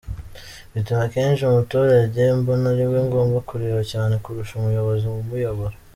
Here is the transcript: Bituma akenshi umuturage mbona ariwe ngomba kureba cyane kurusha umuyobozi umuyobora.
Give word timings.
Bituma 0.73 1.01
akenshi 1.07 1.41
umuturage 1.43 2.21
mbona 2.39 2.65
ariwe 2.73 2.99
ngomba 3.07 3.37
kureba 3.49 3.81
cyane 3.91 4.13
kurusha 4.23 4.53
umuyobozi 4.55 5.03
umuyobora. 5.07 5.75